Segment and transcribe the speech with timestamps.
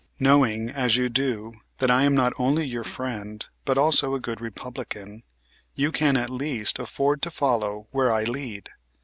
[0.19, 4.41] Knowing, as you do, that I am not only your friend but also a good
[4.41, 5.21] Republican,
[5.75, 8.71] you can at least afford to follow where I lead.